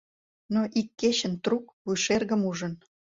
[0.53, 2.73] Но ик кечын, трук, вуйшергым ужын